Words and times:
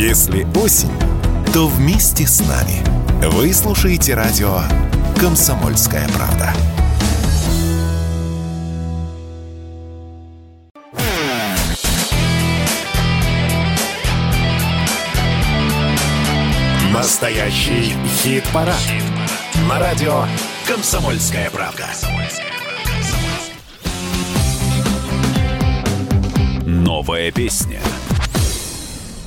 Если 0.00 0.46
осень, 0.56 0.88
то 1.52 1.66
вместе 1.66 2.26
с 2.26 2.40
нами. 2.40 2.82
Вы 3.32 3.52
слушаете 3.52 4.14
радио 4.14 4.62
«Комсомольская 5.20 6.08
правда». 6.08 6.54
Настоящий 16.94 17.92
хит-парад. 18.22 18.76
Хит 18.78 19.02
На 19.68 19.78
радио 19.78 20.24
«Комсомольская 20.66 21.50
правда». 21.50 21.88
Новая 26.64 27.30
песня. 27.30 27.80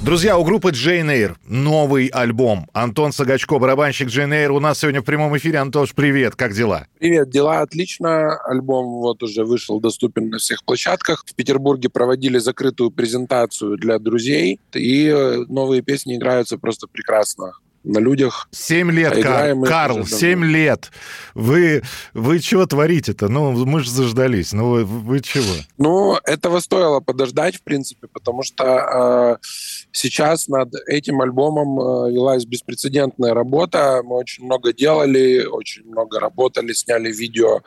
Друзья, 0.04 0.38
у 0.38 0.44
группы 0.44 0.72
Джейн 0.72 1.10
Эйр 1.10 1.38
новый 1.48 2.08
альбом. 2.08 2.68
Антон 2.74 3.14
Сагачко, 3.14 3.58
барабанщик 3.58 4.10
Джейн 4.10 4.34
Эйр, 4.34 4.52
у 4.52 4.60
нас 4.60 4.80
сегодня 4.80 5.00
в 5.00 5.06
прямом 5.06 5.38
эфире. 5.38 5.60
Антош, 5.60 5.96
привет, 5.96 6.36
как 6.36 6.54
дела? 6.54 6.88
Привет, 7.00 7.30
дела 7.30 7.62
отлично. 7.62 8.36
Альбом 8.44 9.00
вот 9.00 9.24
уже 9.24 9.46
вышел, 9.46 9.80
доступен 9.80 10.28
на 10.28 10.40
всех 10.40 10.66
площадках. 10.66 11.24
В 11.26 11.34
Петербурге 11.34 11.88
проводили 11.88 12.38
закрытую 12.40 12.92
презентацию 12.92 13.78
для 13.78 13.98
друзей, 13.98 14.60
и 14.74 15.10
новые 15.48 15.82
песни 15.82 16.18
играются 16.18 16.58
просто 16.58 16.88
прекрасно 16.88 17.54
на 17.84 18.00
людях. 18.00 18.48
Семь 18.52 18.92
лет, 18.92 19.14
а 19.26 19.56
Карл, 19.66 20.06
семь 20.06 20.46
лет. 20.46 20.92
Вы, 21.34 21.84
вы 22.14 22.40
чего 22.40 22.66
творите-то? 22.66 23.28
Ну, 23.28 23.52
мы 23.66 23.82
же 23.82 23.90
заждались. 23.90 24.54
Ну, 24.54 24.70
вы, 24.70 24.86
вы 24.86 25.20
чего? 25.20 25.54
Ну, 25.78 26.18
этого 26.24 26.60
стоило 26.60 27.00
подождать, 27.00 27.58
в 27.58 27.64
принципе, 27.64 28.08
потому 28.08 28.44
что 28.44 29.40
э, 29.42 29.46
сейчас 29.92 30.48
над 30.48 30.74
этим 30.88 31.22
альбомом 31.22 31.80
э, 31.80 32.12
велась 32.12 32.46
беспрецедентная 32.46 33.34
работа. 33.34 34.02
Мы 34.04 34.16
очень 34.16 34.46
много 34.46 34.74
делали, 34.74 35.46
очень 35.46 35.84
много 35.86 36.20
работали, 36.20 36.74
сняли 36.74 37.12
видео 37.12 37.62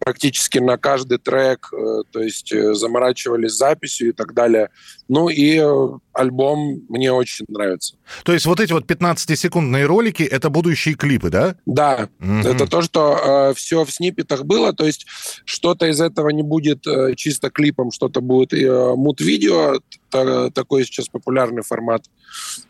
практически 0.00 0.58
на 0.58 0.78
каждый 0.78 1.18
трек, 1.18 1.72
э, 1.72 2.02
то 2.10 2.20
есть 2.20 2.52
э, 2.52 2.74
заморачивались 2.74 3.52
записью 3.52 4.08
и 4.08 4.12
так 4.12 4.34
далее. 4.34 4.70
Ну 5.08 5.28
и 5.28 5.58
э, 5.58 5.88
альбом 6.12 6.82
мне 6.88 7.12
очень 7.12 7.44
нравится. 7.48 7.96
То 8.24 8.32
есть 8.32 8.46
вот 8.46 8.60
эти 8.60 8.72
вот 8.72 8.84
15-секундные 8.90 9.84
ролики— 9.86 10.22
это 10.24 10.50
будущие 10.50 10.94
клипы, 10.94 11.30
да? 11.30 11.56
Да, 11.66 12.08
mm-hmm. 12.18 12.48
это 12.48 12.66
то, 12.66 12.82
что 12.82 13.50
э, 13.50 13.54
все 13.54 13.84
в 13.84 13.90
сниппетах 13.90 14.44
было, 14.44 14.72
то 14.72 14.84
есть 14.86 15.06
что-то 15.44 15.86
из 15.86 16.00
этого 16.00 16.30
не 16.30 16.42
будет 16.42 16.86
э, 16.86 17.14
чисто 17.14 17.50
клипом, 17.50 17.92
что-то 17.92 18.20
будет 18.20 18.52
э, 18.52 18.94
мут-видео, 18.96 19.80
такой 20.10 20.84
сейчас 20.84 21.08
популярный 21.08 21.62
формат. 21.62 22.06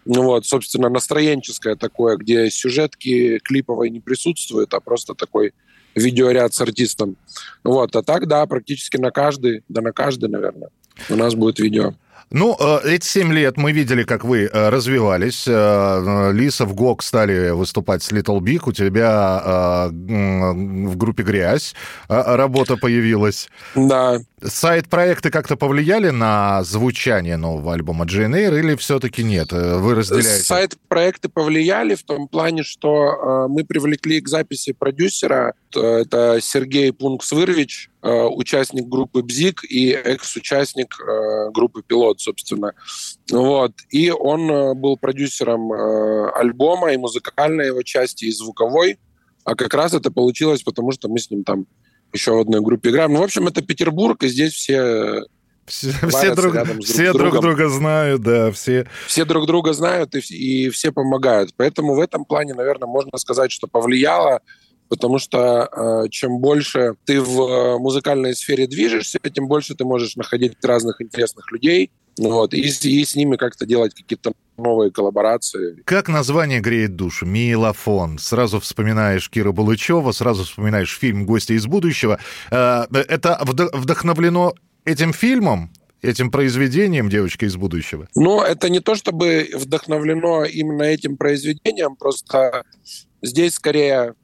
Ну 0.04 0.24
вот, 0.24 0.44
собственно, 0.44 0.90
настроенческое 0.90 1.74
такое, 1.74 2.16
где 2.16 2.50
сюжетки 2.50 3.38
клиповой 3.38 3.88
не 3.88 4.00
присутствуют, 4.00 4.74
а 4.74 4.80
просто 4.80 5.14
такой 5.14 5.54
видеоряд 5.94 6.54
с 6.54 6.60
артистом. 6.60 7.16
Вот, 7.64 7.96
а 7.96 8.02
так, 8.02 8.26
да, 8.26 8.44
практически 8.46 8.96
на 8.96 9.10
каждый, 9.10 9.64
да 9.68 9.80
на 9.80 9.92
каждый, 9.92 10.28
наверное, 10.28 10.70
у 11.08 11.16
нас 11.16 11.34
будет 11.34 11.58
видео. 11.58 11.94
Ну, 12.30 12.56
э, 12.58 12.80
эти 12.84 13.06
семь 13.06 13.32
лет 13.32 13.56
мы 13.56 13.72
видели, 13.72 14.04
как 14.04 14.24
вы 14.24 14.44
э, 14.44 14.68
развивались. 14.68 15.44
Э, 15.48 16.30
Лиса 16.32 16.64
в 16.64 16.74
ГОК 16.74 17.02
стали 17.02 17.50
выступать 17.50 18.02
с 18.02 18.12
Little 18.12 18.40
Big. 18.40 18.62
У 18.66 18.72
тебя 18.72 19.88
в 19.90 20.96
группе 20.96 21.22
«Грязь» 21.22 21.74
работа 22.08 22.76
появилась. 22.76 23.48
Да. 23.74 24.18
Сайт-проекты 24.42 25.30
как-то 25.30 25.56
повлияли 25.56 26.10
на 26.10 26.62
звучание 26.64 27.36
нового 27.36 27.74
альбома 27.74 28.04
Eyre 28.04 28.58
или 28.58 28.74
все-таки 28.76 29.22
нет? 29.22 29.52
Вы 29.52 29.94
разделяете? 29.94 30.44
Сайт-проекты 30.44 31.28
повлияли 31.28 31.94
в 31.94 32.02
том 32.02 32.28
плане, 32.28 32.62
что 32.62 33.46
мы 33.48 33.64
привлекли 33.64 34.20
к 34.20 34.28
записи 34.28 34.72
продюсера. 34.72 35.54
Это 35.74 36.38
Сергей 36.42 36.92
Пункс-Вырвич, 36.92 37.90
участник 38.02 38.86
группы 38.88 39.22
«Бзик» 39.22 39.64
и 39.64 39.90
экс-участник 39.90 40.96
группы 41.52 41.82
«Пилот», 41.86 42.09
собственно. 42.18 42.72
Вот. 43.30 43.72
И 43.90 44.10
он 44.10 44.50
э, 44.50 44.74
был 44.74 44.96
продюсером 44.96 45.70
альбома 46.34 46.92
и 46.92 46.96
музыкальной 46.96 47.66
его 47.66 47.82
части, 47.82 48.24
и 48.24 48.32
звуковой. 48.32 48.98
А 49.44 49.54
как 49.54 49.74
раз 49.74 49.92
это 49.92 50.10
получилось, 50.10 50.62
потому 50.62 50.92
что 50.92 51.08
мы 51.08 51.18
с 51.18 51.30
ним 51.30 51.44
там 51.44 51.66
еще 52.12 52.32
в 52.32 52.40
одной 52.40 52.60
группе 52.62 52.90
играем. 52.90 53.12
Ну, 53.12 53.20
в 53.20 53.24
общем, 53.24 53.46
это 53.46 53.62
Петербург, 53.62 54.22
и 54.22 54.28
здесь 54.28 54.54
все 54.54 55.22
все, 55.70 55.92
все, 56.08 56.34
друг, 56.34 56.56
все 56.82 57.12
друг, 57.12 57.30
друг 57.30 57.42
друга 57.42 57.68
знают, 57.68 58.22
да, 58.22 58.50
все. 58.50 58.88
Все 59.06 59.24
друг 59.24 59.46
друга 59.46 59.72
знают 59.72 60.16
и, 60.16 60.18
и 60.18 60.68
все 60.70 60.90
помогают. 60.90 61.54
Поэтому 61.56 61.94
в 61.94 62.00
этом 62.00 62.24
плане, 62.24 62.54
наверное, 62.54 62.88
можно 62.88 63.16
сказать, 63.18 63.52
что 63.52 63.68
повлияло 63.68 64.40
потому 64.90 65.18
что 65.20 65.70
э, 66.04 66.08
чем 66.10 66.38
больше 66.38 66.96
ты 67.06 67.22
в 67.22 67.40
э, 67.40 67.78
музыкальной 67.78 68.34
сфере 68.34 68.66
движешься, 68.66 69.18
тем 69.32 69.46
больше 69.46 69.74
ты 69.74 69.84
можешь 69.84 70.16
находить 70.16 70.52
разных 70.62 71.00
интересных 71.00 71.50
людей, 71.52 71.92
вот, 72.18 72.52
и, 72.52 72.60
и 72.60 73.04
с 73.04 73.14
ними 73.14 73.36
как-то 73.36 73.66
делать 73.66 73.94
какие-то 73.94 74.32
новые 74.58 74.90
коллаборации. 74.90 75.80
Как 75.84 76.08
название 76.08 76.60
греет 76.60 76.96
душу? 76.96 77.24
Милофон. 77.24 78.18
Сразу 78.18 78.58
вспоминаешь 78.58 79.30
Кира 79.30 79.52
Булычева, 79.52 80.10
сразу 80.10 80.42
вспоминаешь 80.42 80.98
фильм 80.98 81.24
«Гости 81.24 81.52
из 81.52 81.66
будущего». 81.66 82.18
Э, 82.50 82.84
это 82.90 83.38
вдохновлено 83.42 84.54
этим 84.84 85.14
фильмом? 85.14 85.72
этим 86.02 86.30
произведением 86.30 87.10
«Девочка 87.10 87.44
из 87.44 87.56
будущего»? 87.56 88.08
Ну, 88.14 88.40
это 88.40 88.70
не 88.70 88.80
то 88.80 88.94
чтобы 88.94 89.50
вдохновлено 89.54 90.46
именно 90.46 90.82
этим 90.82 91.18
произведением, 91.18 91.94
просто 91.94 92.64
здесь 93.20 93.52
скорее 93.54 94.14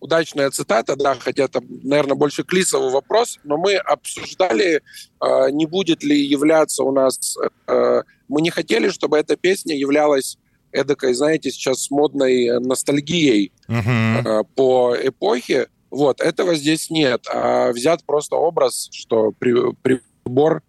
удачная 0.00 0.50
цитата, 0.50 0.96
да, 0.96 1.14
хотя 1.14 1.44
это, 1.44 1.60
наверное, 1.82 2.16
больше 2.16 2.44
Клисовый 2.44 2.90
вопрос, 2.90 3.38
но 3.44 3.56
мы 3.56 3.76
обсуждали, 3.76 4.82
э, 5.20 5.50
не 5.50 5.66
будет 5.66 6.02
ли 6.02 6.18
являться 6.18 6.82
у 6.82 6.92
нас... 6.92 7.36
Э, 7.66 8.02
мы 8.28 8.42
не 8.42 8.50
хотели, 8.50 8.88
чтобы 8.88 9.18
эта 9.18 9.36
песня 9.36 9.76
являлась 9.76 10.38
эдакой, 10.72 11.14
знаете, 11.14 11.50
сейчас 11.50 11.90
модной 11.90 12.58
ностальгией 12.60 13.52
uh-huh. 13.68 14.40
э, 14.40 14.44
по 14.54 14.96
эпохе. 15.00 15.68
Вот, 15.90 16.20
этого 16.20 16.54
здесь 16.56 16.90
нет. 16.90 17.26
А 17.32 17.72
взят 17.72 18.04
просто 18.04 18.36
образ, 18.36 18.88
что 18.92 19.32
при, 19.38 19.72
прибор... 19.82 20.62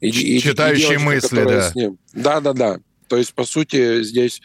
И, 0.00 0.38
Читающие 0.40 0.96
и 0.96 0.98
девочка, 0.98 1.04
мысли, 1.04 1.44
да. 1.44 1.70
С 1.70 1.74
ним. 1.74 1.98
Да-да-да. 2.12 2.78
То 3.08 3.16
есть, 3.16 3.32
по 3.34 3.44
сути, 3.44 4.02
здесь 4.02 4.42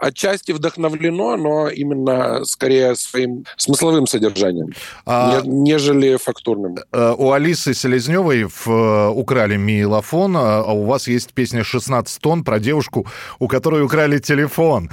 отчасти 0.00 0.52
вдохновлено, 0.52 1.36
но 1.36 1.68
именно 1.68 2.44
скорее 2.44 2.96
своим 2.96 3.44
смысловым 3.56 4.06
содержанием, 4.06 4.72
а, 5.06 5.42
нежели 5.44 6.16
фактурным. 6.16 6.78
Э, 6.92 7.14
у 7.16 7.32
Алисы 7.32 7.74
Селезневой 7.74 8.44
в 8.44 8.68
э, 8.68 9.08
«Украли 9.10 9.56
милофон», 9.56 10.36
а 10.36 10.62
у 10.72 10.84
вас 10.84 11.06
есть 11.06 11.32
песня 11.34 11.60
«16 11.62 12.18
тонн» 12.20 12.44
про 12.44 12.58
девушку, 12.58 13.06
у 13.38 13.46
которой 13.46 13.82
украли 13.82 14.18
телефон. 14.18 14.90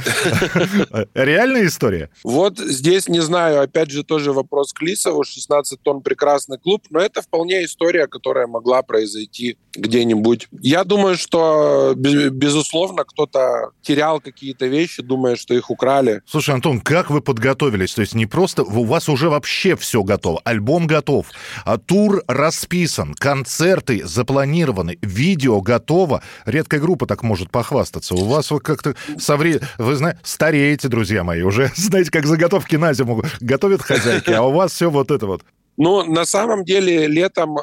Реальная 1.13 1.65
история? 1.65 2.09
Вот 2.23 2.59
здесь, 2.59 3.07
не 3.07 3.21
знаю, 3.21 3.61
опять 3.61 3.89
же, 3.89 4.03
тоже 4.03 4.33
вопрос 4.33 4.73
к 4.73 4.81
Лисову. 4.81 5.23
«16 5.23 5.77
тонн»— 5.81 6.01
прекрасный 6.03 6.57
клуб, 6.57 6.83
но 6.89 6.99
это 6.99 7.21
вполне 7.21 7.63
история, 7.63 8.07
которая 8.07 8.47
могла 8.47 8.81
произойти 8.81 9.57
где-нибудь. 9.73 10.47
Я 10.61 10.83
думаю, 10.83 11.17
что, 11.17 11.93
безусловно, 11.95 13.03
кто-то 13.03 13.71
терял 13.81 14.19
какие-то 14.19 14.65
вещи, 14.67 14.96
вещи, 14.97 15.07
думая, 15.07 15.35
что 15.35 15.53
их 15.53 15.69
украли. 15.69 16.21
Слушай, 16.25 16.55
Антон, 16.55 16.79
как 16.79 17.09
вы 17.09 17.21
подготовились? 17.21 17.93
То 17.93 18.01
есть 18.01 18.15
не 18.15 18.25
просто... 18.25 18.63
У 18.63 18.83
вас 18.83 19.09
уже 19.09 19.29
вообще 19.29 19.75
все 19.75 20.03
готово. 20.03 20.41
Альбом 20.43 20.87
готов. 20.87 21.27
А 21.65 21.77
тур 21.77 22.23
расписан. 22.27 23.13
Концерты 23.13 24.05
запланированы. 24.05 24.97
Видео 25.01 25.61
готово. 25.61 26.21
Редкая 26.45 26.79
группа 26.79 27.05
так 27.05 27.23
может 27.23 27.51
похвастаться. 27.51 28.15
У 28.15 28.25
вас 28.25 28.51
вот 28.51 28.63
как-то 28.63 28.95
совре... 29.17 29.61
Вы 29.77 29.95
знаете, 29.95 30.19
стареете, 30.23 30.87
друзья 30.87 31.23
мои. 31.23 31.41
Уже 31.41 31.71
знаете, 31.75 32.11
как 32.11 32.25
заготовки 32.25 32.75
на 32.75 32.93
зиму 32.93 33.23
готовят 33.39 33.81
хозяйки, 33.81 34.31
а 34.31 34.43
у 34.43 34.51
вас 34.51 34.71
все 34.71 34.89
вот 34.89 35.11
это 35.11 35.25
вот. 35.25 35.43
Ну, 35.77 36.03
на 36.03 36.25
самом 36.25 36.63
деле, 36.63 37.07
летом 37.07 37.57
э, 37.57 37.61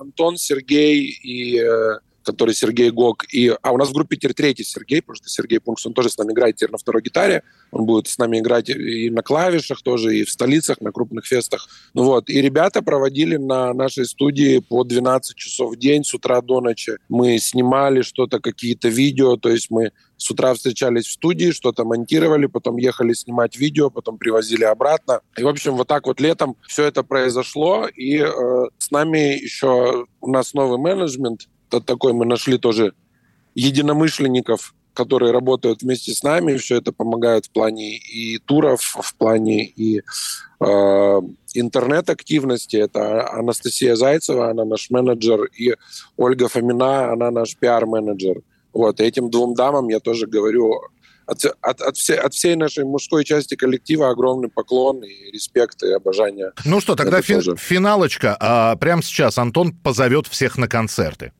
Антон, 0.00 0.36
Сергей 0.36 1.10
и 1.22 1.58
э, 1.58 1.98
который 2.24 2.54
Сергей 2.54 2.90
Гог. 2.90 3.24
И, 3.32 3.54
а 3.62 3.72
у 3.72 3.76
нас 3.76 3.90
в 3.90 3.92
группе 3.92 4.16
теперь 4.16 4.34
третий 4.34 4.64
Сергей, 4.64 5.00
потому 5.00 5.16
что 5.16 5.28
Сергей 5.28 5.60
Пункс, 5.60 5.86
он 5.86 5.92
тоже 5.92 6.10
с 6.10 6.18
нами 6.18 6.32
играет 6.32 6.56
теперь 6.56 6.72
на 6.72 6.78
второй 6.78 7.02
гитаре. 7.02 7.42
Он 7.70 7.86
будет 7.86 8.08
с 8.08 8.18
нами 8.18 8.38
играть 8.38 8.70
и 8.70 9.10
на 9.10 9.22
клавишах 9.22 9.82
тоже, 9.82 10.16
и 10.16 10.24
в 10.24 10.30
столицах, 10.30 10.80
на 10.80 10.92
крупных 10.92 11.26
фестах. 11.26 11.68
Ну 11.92 12.04
вот. 12.04 12.30
И 12.30 12.40
ребята 12.40 12.82
проводили 12.82 13.36
на 13.36 13.72
нашей 13.72 14.06
студии 14.06 14.58
по 14.58 14.84
12 14.84 15.36
часов 15.36 15.74
в 15.74 15.78
день 15.78 16.04
с 16.04 16.14
утра 16.14 16.40
до 16.40 16.60
ночи. 16.60 16.96
Мы 17.08 17.38
снимали 17.38 18.02
что-то, 18.02 18.40
какие-то 18.40 18.88
видео, 18.88 19.36
то 19.36 19.50
есть 19.50 19.70
мы 19.70 19.92
с 20.16 20.30
утра 20.30 20.54
встречались 20.54 21.06
в 21.06 21.12
студии, 21.12 21.50
что-то 21.50 21.84
монтировали, 21.84 22.46
потом 22.46 22.76
ехали 22.76 23.12
снимать 23.12 23.56
видео, 23.56 23.90
потом 23.90 24.18
привозили 24.18 24.64
обратно. 24.64 25.20
И, 25.36 25.42
в 25.42 25.48
общем, 25.48 25.76
вот 25.76 25.88
так 25.88 26.06
вот 26.06 26.20
летом 26.20 26.56
все 26.66 26.84
это 26.84 27.02
произошло. 27.02 27.86
И 27.88 28.18
э, 28.18 28.64
с 28.78 28.90
нами 28.90 29.42
еще 29.42 30.06
у 30.20 30.30
нас 30.30 30.54
новый 30.54 30.78
менеджмент, 30.78 31.48
такой 31.80 32.12
мы 32.12 32.26
нашли 32.26 32.58
тоже 32.58 32.92
единомышленников 33.54 34.74
которые 34.94 35.32
работают 35.32 35.82
вместе 35.82 36.12
с 36.12 36.22
нами. 36.22 36.56
Все 36.56 36.76
это 36.76 36.92
помогает 36.92 37.46
в 37.46 37.50
плане 37.50 37.96
и 37.96 38.38
туров, 38.38 38.80
в 38.80 39.14
плане 39.16 39.64
и 39.64 39.98
э, 39.98 41.20
интернет-активности. 41.54 42.76
Это 42.76 43.28
Анастасия 43.28 43.96
Зайцева, 43.96 44.50
она 44.50 44.64
наш 44.64 44.90
менеджер, 44.90 45.44
и 45.44 45.74
Ольга 46.16 46.48
Фомина, 46.48 47.12
она 47.12 47.30
наш 47.30 47.56
пиар-менеджер. 47.56 48.40
Вот, 48.72 49.00
этим 49.00 49.30
двум 49.30 49.54
дамам 49.54 49.88
я 49.88 50.00
тоже 50.00 50.26
говорю 50.26 50.80
от, 51.26 51.44
от, 51.60 51.80
от, 51.80 51.96
все, 51.96 52.14
от 52.16 52.34
всей 52.34 52.56
нашей 52.56 52.84
мужской 52.84 53.24
части 53.24 53.54
коллектива 53.54 54.10
огромный 54.10 54.48
поклон 54.48 55.02
и 55.02 55.30
респект 55.32 55.82
и 55.82 55.90
обожание. 55.92 56.52
Ну 56.64 56.80
что, 56.80 56.96
тогда 56.96 57.22
фи- 57.22 57.56
финалочка. 57.56 58.36
А, 58.40 58.76
прямо 58.76 59.02
сейчас 59.02 59.38
Антон 59.38 59.72
позовет 59.72 60.26
всех 60.26 60.58
на 60.58 60.68
концерты. 60.68 61.32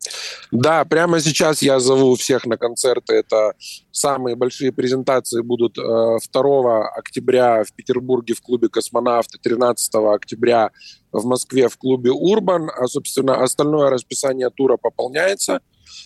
Да, 0.54 0.84
прямо 0.84 1.18
сейчас 1.18 1.62
я 1.62 1.80
зову 1.80 2.14
всех 2.14 2.46
на 2.46 2.56
концерты. 2.56 3.14
Это 3.14 3.54
самые 3.90 4.36
большие 4.36 4.70
презентации 4.70 5.42
будут 5.42 5.76
э, 5.76 6.18
2 6.32 6.88
октября 6.90 7.64
в 7.64 7.72
Петербурге 7.72 8.34
в 8.34 8.40
клубе 8.40 8.68
«Космонавты», 8.68 9.38
13 9.42 9.94
октября 10.14 10.70
в 11.10 11.24
Москве 11.26 11.68
в 11.68 11.76
клубе 11.76 12.12
«Урбан». 12.12 12.70
А, 12.70 12.86
собственно, 12.86 13.42
остальное 13.42 13.90
расписание 13.90 14.48
тура 14.48 14.76
пополняется. 14.76 15.60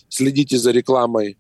Следите 0.09 0.57
за 0.57 0.71
рекламой 0.71 1.37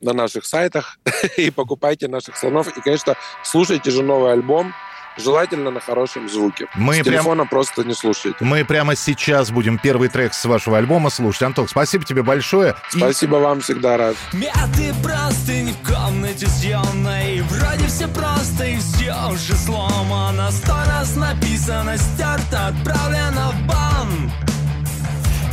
на 0.00 0.12
наших 0.12 0.44
сайтах 0.44 1.00
и 1.36 1.50
покупайте 1.50 2.06
наших 2.06 2.36
слонов. 2.36 2.78
И, 2.78 2.80
конечно, 2.80 3.16
слушайте 3.42 3.90
же 3.90 4.04
новый 4.04 4.32
альбом. 4.32 4.72
Желательно 5.16 5.70
на 5.70 5.80
хорошем 5.80 6.28
звуке. 6.28 6.66
Мы 6.74 7.00
с 7.00 7.04
телефона 7.04 7.42
прям... 7.42 7.48
просто 7.48 7.84
не 7.84 7.94
слушайте. 7.94 8.36
Мы 8.40 8.64
прямо 8.64 8.96
сейчас 8.96 9.50
будем 9.50 9.78
первый 9.78 10.08
трек 10.08 10.34
с 10.34 10.44
вашего 10.44 10.78
альбома 10.78 11.10
слушать. 11.10 11.42
Антон, 11.42 11.68
спасибо 11.68 12.04
тебе 12.04 12.22
большое. 12.22 12.74
Спасибо 12.90 13.38
и... 13.38 13.40
вам, 13.40 13.60
всегда 13.60 13.96
рад. 13.96 14.16
Мяты 14.32 14.94
простыни 15.02 15.72
в 15.72 15.86
комнате 15.86 16.46
съемной 16.46 17.42
Вроде 17.42 17.86
все 17.86 18.08
просто 18.08 18.64
и 18.64 18.76
все 18.78 19.14
уже 19.30 19.54
сломано 19.54 20.50
Сто 20.50 20.74
раз 20.86 21.16
написано, 21.16 21.96
стерто, 21.96 22.68
отправлено 22.68 23.52
в 23.52 23.66
бан 23.66 24.30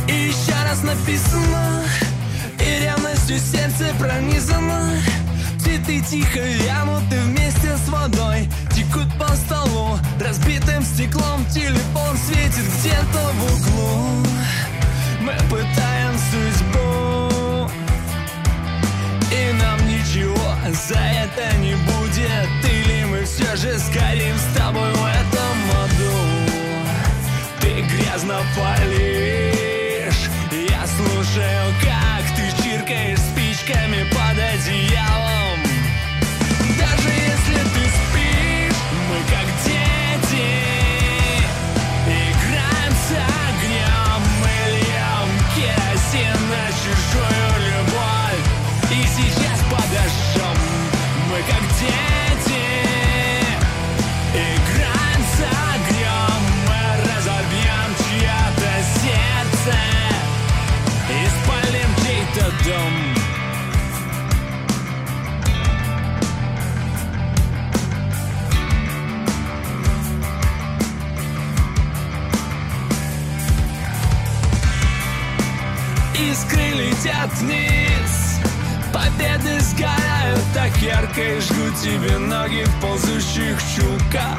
И 0.08 0.12
еще 0.12 0.52
раз 0.68 0.82
написано 0.82 1.84
и 2.60 2.80
ревностью 2.82 3.38
сердце 3.38 3.92
пронизано 3.98 4.90
Цветы 5.84 6.00
тихо 6.00 6.38
вянуты 6.40 7.20
вместе 7.20 7.76
с 7.76 7.88
водой. 7.88 8.48
Текут 8.74 9.08
по 9.18 9.28
столу 9.36 9.98
разбитым 10.18 10.82
стеклом 10.82 11.44
Телефон 11.52 12.16
светит 12.16 12.64
где-то 12.78 13.32
в 13.34 13.44
углу. 13.52 14.26
Мы 15.20 15.34
пытаем 15.50 16.16
судьбу 16.30 17.70
И 19.30 19.52
нам 19.60 19.86
ничего 19.86 20.54
за 20.88 20.98
это 20.98 21.56
не 21.58 21.74
будет. 21.74 22.48
Или 22.64 23.04
мы 23.04 23.24
все 23.24 23.54
же 23.56 23.76
сгорим 23.78 24.36
с 24.38 24.56
тобой 24.56 24.90
в 24.90 25.04
этом 25.04 25.56
аду. 25.82 26.16
Ты 27.60 27.82
грязно 27.82 28.38
палишь 28.56 29.23
Искры 76.16 76.70
летят 76.74 77.32
вниз. 77.40 78.38
Победы 78.92 79.58
сгорают 79.60 80.44
так 80.54 80.76
ярко 80.76 81.20
И 81.20 81.40
жгут 81.40 81.74
тебе 81.82 82.16
ноги 82.18 82.64
в 82.64 82.80
ползущих 82.80 83.58
чулках. 83.74 84.38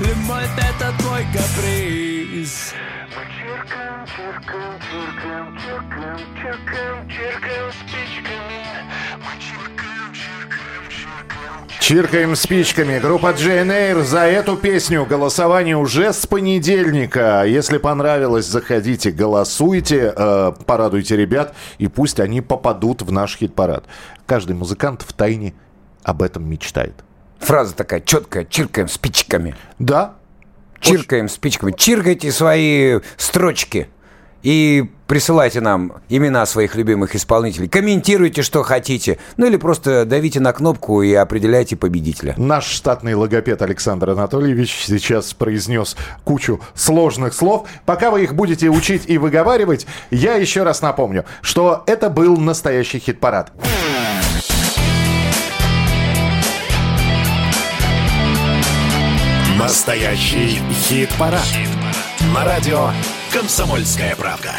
Любовь 0.00 0.48
это 0.56 0.92
твой 0.98 1.24
каприз. 1.32 2.72
Чиркаем, 3.44 4.06
чиркаем, 4.06 4.78
чиркаем, 4.90 5.58
чиркаем, 5.58 6.26
чиркаем, 6.36 7.08
чиркаем 7.08 7.72
спичками. 7.72 8.64
Мы 9.18 9.32
чиркаем, 9.40 9.93
чиркаем. 11.84 12.34
Спичками. 12.34 12.98
Группа 12.98 13.32
JNR 13.32 14.04
за 14.04 14.20
эту 14.20 14.56
песню 14.56 15.04
голосование 15.04 15.76
уже 15.76 16.14
с 16.14 16.26
понедельника. 16.26 17.44
Если 17.46 17.76
понравилось, 17.76 18.46
заходите, 18.46 19.10
голосуйте, 19.10 20.14
э, 20.16 20.52
порадуйте 20.64 21.14
ребят, 21.14 21.54
и 21.76 21.88
пусть 21.88 22.20
они 22.20 22.40
попадут 22.40 23.02
в 23.02 23.12
наш 23.12 23.36
хит-парад. 23.36 23.84
Каждый 24.24 24.56
музыкант 24.56 25.02
в 25.02 25.12
тайне 25.12 25.52
об 26.02 26.22
этом 26.22 26.48
мечтает. 26.48 26.94
Фраза 27.40 27.74
такая 27.74 28.00
четкая, 28.00 28.46
чиркаем 28.46 28.88
спичками. 28.88 29.54
Да, 29.78 30.14
Чиркаем 30.80 31.28
спичками. 31.28 31.72
Чиркайте 31.72 32.30
свои 32.30 33.00
строчки. 33.16 33.88
И 34.44 34.84
присылайте 35.06 35.62
нам 35.62 35.94
имена 36.10 36.44
своих 36.44 36.74
любимых 36.74 37.16
исполнителей. 37.16 37.66
Комментируйте, 37.66 38.42
что 38.42 38.62
хотите. 38.62 39.18
Ну 39.38 39.46
или 39.46 39.56
просто 39.56 40.04
давите 40.04 40.38
на 40.38 40.52
кнопку 40.52 41.00
и 41.00 41.14
определяйте 41.14 41.76
победителя. 41.76 42.34
Наш 42.36 42.66
штатный 42.66 43.14
логопед 43.14 43.62
Александр 43.62 44.10
Анатольевич 44.10 44.84
сейчас 44.86 45.32
произнес 45.32 45.96
кучу 46.24 46.60
сложных 46.74 47.32
слов. 47.32 47.66
Пока 47.86 48.10
вы 48.10 48.24
их 48.24 48.34
будете 48.34 48.68
учить 48.68 49.04
и 49.06 49.16
выговаривать, 49.16 49.86
я 50.10 50.34
еще 50.34 50.62
раз 50.62 50.82
напомню, 50.82 51.24
что 51.40 51.82
это 51.86 52.10
был 52.10 52.36
настоящий 52.36 52.98
хит-парад. 52.98 53.50
Настоящий 59.58 60.58
хит-парад. 60.86 61.40
На 62.34 62.44
радио 62.44 62.90
«Комсомольская 63.34 64.14
правда». 64.14 64.54